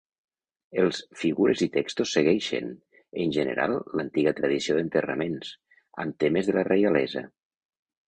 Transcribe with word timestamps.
Els 0.83 1.01
figures 1.23 1.61
i 1.65 1.67
textos 1.75 2.13
segueixen, 2.17 2.73
en 3.27 3.37
general, 3.37 3.77
l'antiga 4.01 4.35
tradició 4.43 4.81
d'enterraments, 4.81 5.55
amb 6.07 6.21
temes 6.27 6.53
de 6.53 6.61
la 6.61 6.69
reialesa. 6.75 7.29